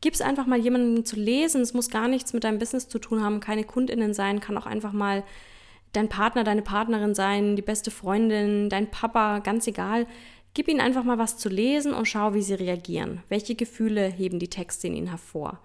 Gib 0.00 0.14
es 0.14 0.20
einfach 0.20 0.46
mal 0.46 0.58
jemandem 0.58 1.04
zu 1.04 1.14
lesen. 1.14 1.60
Es 1.60 1.74
muss 1.74 1.90
gar 1.90 2.08
nichts 2.08 2.32
mit 2.32 2.42
deinem 2.42 2.58
Business 2.58 2.88
zu 2.88 2.98
tun 2.98 3.22
haben, 3.22 3.38
keine 3.38 3.62
KundInnen 3.62 4.14
sein, 4.14 4.40
kann 4.40 4.58
auch 4.58 4.66
einfach 4.66 4.92
mal 4.92 5.22
dein 5.92 6.08
Partner, 6.08 6.42
deine 6.42 6.62
Partnerin 6.62 7.14
sein, 7.14 7.54
die 7.54 7.62
beste 7.62 7.92
Freundin, 7.92 8.68
dein 8.68 8.90
Papa, 8.90 9.38
ganz 9.38 9.68
egal. 9.68 10.08
Gib 10.54 10.66
ihnen 10.66 10.80
einfach 10.80 11.04
mal 11.04 11.18
was 11.18 11.38
zu 11.38 11.48
lesen 11.48 11.94
und 11.94 12.08
schau, 12.08 12.34
wie 12.34 12.42
sie 12.42 12.54
reagieren. 12.54 13.22
Welche 13.28 13.54
Gefühle 13.54 14.08
heben 14.08 14.40
die 14.40 14.50
Texte 14.50 14.88
in 14.88 14.96
ihnen 14.96 15.06
hervor? 15.10 15.60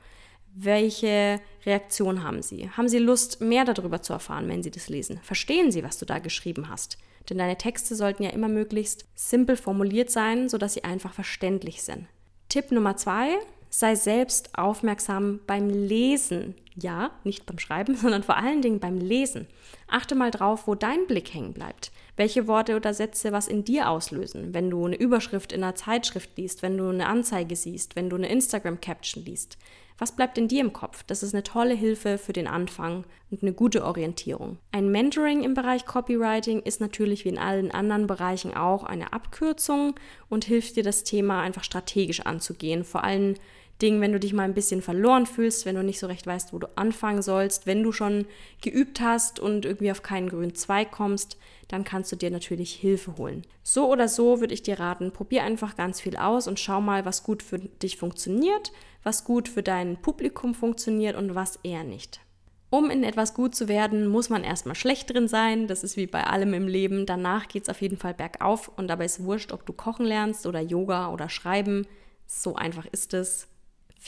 Welche 0.60 1.40
Reaktion 1.68 2.24
haben 2.24 2.42
sie? 2.42 2.68
Haben 2.72 2.90
sie 2.90 2.98
Lust, 2.98 3.42
mehr 3.42 3.64
darüber 3.64 4.02
zu 4.02 4.14
erfahren, 4.14 4.50
wenn 4.50 4.64
sie 4.64 4.72
das 4.72 4.90
lesen? 4.90 5.20
Verstehen 5.22 5.72
sie, 5.72 5.84
was 5.84 6.00
du 6.00 6.06
da 6.06 6.18
geschrieben 6.18 6.68
hast? 6.68 6.98
Denn 7.30 7.38
deine 7.38 7.58
Texte 7.58 7.96
sollten 7.96 8.24
ja 8.24 8.32
immer 8.32 8.48
möglichst 8.48 9.06
simpel 9.14 9.56
formuliert 9.56 10.10
sein, 10.10 10.50
sodass 10.50 10.74
sie 10.74 10.84
einfach 10.84 11.14
verständlich 11.14 11.84
sind. 11.84 12.08
Tipp 12.50 12.72
Nummer 12.72 12.98
zwei, 12.98 13.38
sei 13.70 13.94
selbst 13.94 14.58
aufmerksam 14.58 15.42
beim 15.46 15.70
Lesen. 15.70 16.56
Ja, 16.76 17.12
nicht 17.24 17.46
beim 17.46 17.60
Schreiben, 17.60 17.96
sondern 18.02 18.24
vor 18.24 18.38
allen 18.38 18.64
Dingen 18.64 18.80
beim 18.80 18.98
Lesen. 18.98 19.46
Achte 19.88 20.16
mal 20.16 20.32
drauf, 20.32 20.66
wo 20.66 20.74
dein 20.74 21.06
Blick 21.06 21.36
hängen 21.36 21.54
bleibt. 21.54 21.92
Welche 22.16 22.48
Worte 22.48 22.76
oder 22.76 22.96
Sätze 22.96 23.32
was 23.32 23.48
in 23.48 23.64
dir 23.64 23.90
auslösen, 23.92 24.56
wenn 24.56 24.72
du 24.72 24.88
eine 24.88 24.96
Überschrift 24.96 25.52
in 25.52 25.64
einer 25.64 25.76
Zeitschrift 25.76 26.36
liest, 26.36 26.64
wenn 26.64 26.80
du 26.80 26.90
eine 26.90 27.06
Anzeige 27.06 27.56
siehst, 27.56 27.96
wenn 27.96 28.10
du 28.10 28.16
eine 28.16 28.30
Instagram-Caption 28.30 29.24
liest. 29.24 29.60
Was 29.98 30.12
bleibt 30.12 30.38
in 30.38 30.48
dir 30.48 30.62
im 30.62 30.74
Kopf? 30.74 31.04
Das 31.04 31.24
ist 31.24 31.34
eine 31.34 31.44
tolle 31.44 31.74
Hilfe 31.74 32.18
für 32.18 32.34
den 32.34 32.48
Anfang 32.48 33.04
und 33.32 33.42
eine 33.42 33.54
gute 33.54 33.84
Orientierung. 33.84 34.60
Ein 34.72 34.92
Mentoring 34.92 35.44
im 35.44 35.56
Bereich 35.56 35.86
Copywriting 35.86 36.62
ist 36.62 36.82
natürlich 36.82 37.26
wie 37.26 37.30
in 37.30 37.40
allen 37.40 37.72
anderen 37.72 38.06
Bereichen 38.06 38.56
auch 38.56 38.84
eine 38.84 39.12
Abkürzung 39.14 39.96
und 40.30 40.46
hilft 40.46 40.76
dir 40.76 40.84
das 40.84 41.04
Thema 41.04 41.42
einfach 41.42 41.64
strategisch 41.64 42.22
anzugehen. 42.22 42.84
Vor 42.84 43.04
allem 43.04 43.36
Dingen, 43.82 44.02
wenn 44.02 44.12
du 44.12 44.20
dich 44.20 44.34
mal 44.34 44.44
ein 44.44 44.54
bisschen 44.54 44.82
verloren 44.82 45.26
fühlst, 45.26 45.66
wenn 45.66 45.76
du 45.76 45.84
nicht 45.84 46.00
so 46.00 46.08
recht 46.08 46.26
weißt, 46.26 46.54
wo 46.54 46.60
du 46.60 46.68
anfangen 46.76 47.22
sollst, 47.22 47.68
wenn 47.68 47.84
du 47.84 47.92
schon 47.92 48.26
geübt 48.62 49.02
hast 49.02 49.40
und 49.40 49.66
irgendwie 49.66 49.92
auf 49.92 50.02
keinen 50.02 50.30
grünen 50.30 50.56
Zweig 50.56 50.92
kommst, 50.92 51.38
dann 51.68 51.84
kannst 51.84 52.12
du 52.12 52.16
dir 52.16 52.32
natürlich 52.32 52.74
Hilfe 52.74 53.18
holen. 53.18 53.44
So 53.62 53.92
oder 53.92 54.08
so 54.08 54.40
würde 54.40 54.54
ich 54.54 54.64
dir 54.64 54.80
raten, 54.80 55.12
probier 55.12 55.44
einfach 55.44 55.76
ganz 55.76 56.02
viel 56.02 56.18
aus 56.18 56.48
und 56.48 56.60
schau 56.60 56.82
mal, 56.82 57.06
was 57.06 57.24
gut 57.24 57.44
für 57.44 57.60
dich 57.60 57.98
funktioniert, 57.98 58.72
was 59.04 59.24
gut 59.24 59.48
für 59.48 59.64
dein 59.64 60.02
Publikum 60.02 60.56
funktioniert 60.56 61.16
und 61.16 61.36
was 61.36 61.60
eher 61.64 61.84
nicht. 61.84 62.22
Um 62.70 62.90
in 62.90 63.04
etwas 63.04 63.34
gut 63.34 63.56
zu 63.56 63.70
werden, 63.70 64.08
muss 64.08 64.30
man 64.30 64.44
erstmal 64.44 64.76
schlecht 64.76 65.14
drin 65.14 65.30
sein. 65.30 65.68
Das 65.68 65.84
ist 65.84 65.96
wie 65.96 66.08
bei 66.08 66.26
allem 66.26 66.54
im 66.54 66.68
Leben. 66.68 67.06
Danach 67.06 67.48
geht 67.48 67.64
es 67.64 67.70
auf 67.70 67.82
jeden 67.82 67.98
Fall 67.98 68.14
bergauf 68.14 68.70
und 68.76 68.90
dabei 68.90 69.06
ist 69.06 69.24
wurscht, 69.24 69.54
ob 69.54 69.66
du 69.66 69.72
kochen 69.72 70.06
lernst 70.06 70.46
oder 70.46 70.60
Yoga 70.60 71.14
oder 71.14 71.30
schreiben. 71.30 71.88
So 72.26 72.56
einfach 72.56 72.86
ist 72.88 73.14
es. 73.14 73.48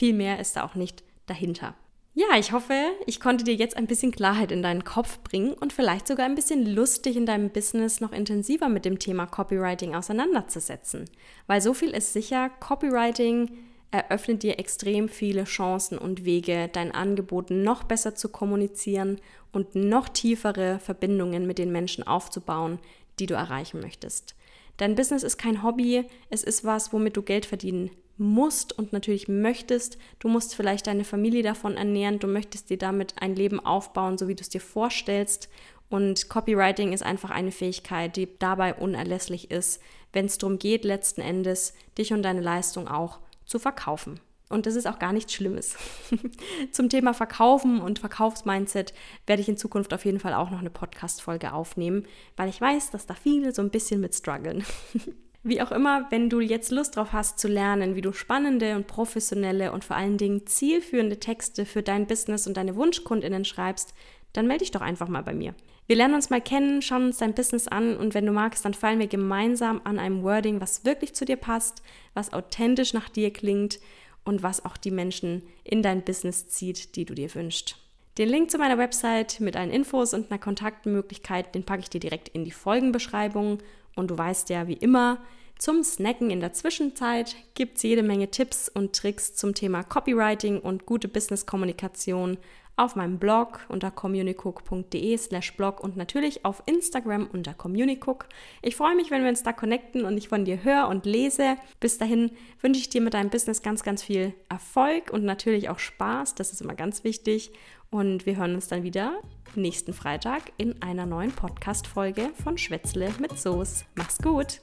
Viel 0.00 0.14
mehr 0.14 0.40
ist 0.40 0.56
da 0.56 0.64
auch 0.64 0.76
nicht 0.76 1.04
dahinter. 1.26 1.74
Ja, 2.14 2.38
ich 2.38 2.52
hoffe, 2.52 2.72
ich 3.04 3.20
konnte 3.20 3.44
dir 3.44 3.54
jetzt 3.54 3.76
ein 3.76 3.86
bisschen 3.86 4.12
Klarheit 4.12 4.50
in 4.50 4.62
deinen 4.62 4.82
Kopf 4.82 5.18
bringen 5.18 5.52
und 5.52 5.74
vielleicht 5.74 6.08
sogar 6.08 6.24
ein 6.24 6.34
bisschen 6.34 6.64
Lust, 6.64 7.04
dich 7.04 7.18
in 7.18 7.26
deinem 7.26 7.50
Business 7.50 8.00
noch 8.00 8.12
intensiver 8.12 8.70
mit 8.70 8.86
dem 8.86 8.98
Thema 8.98 9.26
Copywriting 9.26 9.94
auseinanderzusetzen. 9.94 11.04
Weil 11.46 11.60
so 11.60 11.74
viel 11.74 11.90
ist 11.90 12.14
sicher, 12.14 12.48
Copywriting 12.48 13.50
eröffnet 13.90 14.42
dir 14.42 14.58
extrem 14.58 15.10
viele 15.10 15.44
Chancen 15.44 15.98
und 15.98 16.24
Wege, 16.24 16.70
dein 16.72 16.92
Angebot 16.92 17.50
noch 17.50 17.84
besser 17.84 18.14
zu 18.14 18.30
kommunizieren 18.30 19.20
und 19.52 19.74
noch 19.74 20.08
tiefere 20.08 20.78
Verbindungen 20.78 21.46
mit 21.46 21.58
den 21.58 21.72
Menschen 21.72 22.06
aufzubauen, 22.06 22.78
die 23.18 23.26
du 23.26 23.34
erreichen 23.34 23.80
möchtest. 23.80 24.34
Dein 24.78 24.94
Business 24.94 25.22
ist 25.22 25.36
kein 25.36 25.62
Hobby, 25.62 26.06
es 26.30 26.42
ist 26.42 26.64
was, 26.64 26.90
womit 26.94 27.18
du 27.18 27.22
Geld 27.22 27.44
verdienen 27.44 27.90
musst 28.20 28.78
und 28.78 28.92
natürlich 28.92 29.26
möchtest. 29.26 29.98
Du 30.18 30.28
musst 30.28 30.54
vielleicht 30.54 30.86
deine 30.86 31.04
Familie 31.04 31.42
davon 31.42 31.76
ernähren, 31.76 32.18
du 32.18 32.26
möchtest 32.28 32.70
dir 32.70 32.78
damit 32.78 33.14
ein 33.20 33.34
Leben 33.34 33.58
aufbauen, 33.58 34.18
so 34.18 34.28
wie 34.28 34.34
du 34.34 34.42
es 34.42 34.50
dir 34.50 34.60
vorstellst. 34.60 35.48
Und 35.88 36.28
Copywriting 36.28 36.92
ist 36.92 37.02
einfach 37.02 37.30
eine 37.30 37.50
Fähigkeit, 37.50 38.14
die 38.16 38.28
dabei 38.38 38.74
unerlässlich 38.74 39.50
ist, 39.50 39.82
wenn 40.12 40.26
es 40.26 40.38
darum 40.38 40.58
geht, 40.58 40.84
letzten 40.84 41.20
Endes 41.20 41.74
dich 41.98 42.12
und 42.12 42.22
deine 42.22 42.42
Leistung 42.42 42.86
auch 42.86 43.18
zu 43.44 43.58
verkaufen. 43.58 44.20
Und 44.50 44.66
das 44.66 44.74
ist 44.74 44.86
auch 44.86 44.98
gar 44.98 45.12
nichts 45.12 45.32
Schlimmes. 45.32 45.76
Zum 46.72 46.88
Thema 46.88 47.14
Verkaufen 47.14 47.80
und 47.80 48.00
Verkaufsmindset 48.00 48.92
werde 49.26 49.42
ich 49.42 49.48
in 49.48 49.56
Zukunft 49.56 49.94
auf 49.94 50.04
jeden 50.04 50.20
Fall 50.20 50.34
auch 50.34 50.50
noch 50.50 50.58
eine 50.58 50.70
Podcast-Folge 50.70 51.52
aufnehmen, 51.52 52.04
weil 52.36 52.48
ich 52.48 52.60
weiß, 52.60 52.90
dass 52.90 53.06
da 53.06 53.14
viele 53.14 53.54
so 53.54 53.62
ein 53.62 53.70
bisschen 53.70 54.00
mit 54.00 54.14
strugglen. 54.14 54.64
Wie 55.42 55.62
auch 55.62 55.72
immer, 55.72 56.06
wenn 56.10 56.28
du 56.28 56.40
jetzt 56.40 56.70
Lust 56.70 56.96
drauf 56.96 57.12
hast 57.12 57.38
zu 57.38 57.48
lernen, 57.48 57.94
wie 57.94 58.02
du 58.02 58.12
spannende 58.12 58.76
und 58.76 58.86
professionelle 58.86 59.72
und 59.72 59.84
vor 59.84 59.96
allen 59.96 60.18
Dingen 60.18 60.46
zielführende 60.46 61.18
Texte 61.18 61.64
für 61.64 61.82
dein 61.82 62.06
Business 62.06 62.46
und 62.46 62.58
deine 62.58 62.76
Wunschkundinnen 62.76 63.46
schreibst, 63.46 63.94
dann 64.34 64.46
melde 64.46 64.64
dich 64.64 64.70
doch 64.70 64.82
einfach 64.82 65.08
mal 65.08 65.22
bei 65.22 65.34
mir. 65.34 65.54
Wir 65.86 65.96
lernen 65.96 66.14
uns 66.14 66.30
mal 66.30 66.42
kennen, 66.42 66.82
schauen 66.82 67.06
uns 67.06 67.18
dein 67.18 67.34
Business 67.34 67.66
an 67.66 67.96
und 67.96 68.14
wenn 68.14 68.26
du 68.26 68.32
magst, 68.32 68.64
dann 68.64 68.74
fallen 68.74 69.00
wir 69.00 69.08
gemeinsam 69.08 69.80
an 69.84 69.98
einem 69.98 70.22
Wording, 70.22 70.60
was 70.60 70.84
wirklich 70.84 71.14
zu 71.14 71.24
dir 71.24 71.36
passt, 71.36 71.82
was 72.14 72.32
authentisch 72.32 72.92
nach 72.92 73.08
dir 73.08 73.32
klingt 73.32 73.80
und 74.24 74.42
was 74.42 74.64
auch 74.64 74.76
die 74.76 74.90
Menschen 74.90 75.42
in 75.64 75.82
dein 75.82 76.04
Business 76.04 76.48
zieht, 76.48 76.94
die 76.96 77.06
du 77.06 77.14
dir 77.14 77.34
wünschst. 77.34 77.76
Den 78.18 78.28
Link 78.28 78.50
zu 78.50 78.58
meiner 78.58 78.78
Website 78.78 79.40
mit 79.40 79.56
allen 79.56 79.70
Infos 79.70 80.12
und 80.12 80.30
einer 80.30 80.38
Kontaktmöglichkeit, 80.38 81.54
den 81.54 81.64
packe 81.64 81.82
ich 81.82 81.90
dir 81.90 82.00
direkt 82.00 82.28
in 82.28 82.44
die 82.44 82.50
Folgenbeschreibung. 82.50 83.58
Und 84.00 84.10
du 84.10 84.18
weißt 84.18 84.48
ja, 84.50 84.66
wie 84.66 84.74
immer, 84.74 85.18
zum 85.58 85.84
Snacken 85.84 86.30
in 86.30 86.40
der 86.40 86.54
Zwischenzeit 86.54 87.36
gibt 87.54 87.76
es 87.76 87.82
jede 87.82 88.02
Menge 88.02 88.30
Tipps 88.30 88.68
und 88.68 88.94
Tricks 88.94 89.34
zum 89.34 89.54
Thema 89.54 89.82
Copywriting 89.82 90.58
und 90.58 90.86
gute 90.86 91.06
Business-Kommunikation 91.06 92.38
auf 92.80 92.96
meinem 92.96 93.18
Blog 93.18 93.60
unter 93.68 93.90
communicook.de 93.90 95.16
slash 95.18 95.54
blog 95.56 95.84
und 95.84 95.96
natürlich 95.96 96.44
auf 96.46 96.62
Instagram 96.64 97.28
unter 97.30 97.52
communicook. 97.52 98.26
Ich 98.62 98.74
freue 98.74 98.96
mich, 98.96 99.10
wenn 99.10 99.22
wir 99.22 99.28
uns 99.28 99.42
da 99.42 99.52
connecten 99.52 100.06
und 100.06 100.16
ich 100.16 100.28
von 100.28 100.46
dir 100.46 100.64
höre 100.64 100.88
und 100.88 101.04
lese. 101.04 101.56
Bis 101.78 101.98
dahin 101.98 102.30
wünsche 102.62 102.80
ich 102.80 102.88
dir 102.88 103.02
mit 103.02 103.12
deinem 103.12 103.28
Business 103.28 103.60
ganz, 103.60 103.82
ganz 103.82 104.02
viel 104.02 104.32
Erfolg 104.48 105.10
und 105.12 105.24
natürlich 105.24 105.68
auch 105.68 105.78
Spaß. 105.78 106.34
Das 106.36 106.52
ist 106.52 106.62
immer 106.62 106.74
ganz 106.74 107.04
wichtig. 107.04 107.52
Und 107.90 108.24
wir 108.24 108.36
hören 108.36 108.54
uns 108.54 108.68
dann 108.68 108.82
wieder 108.82 109.20
nächsten 109.56 109.92
Freitag 109.92 110.52
in 110.56 110.80
einer 110.80 111.06
neuen 111.06 111.32
Podcast-Folge 111.32 112.30
von 112.42 112.56
Schwätzle 112.56 113.12
mit 113.20 113.38
Soße. 113.38 113.84
Mach's 113.96 114.18
gut! 114.18 114.60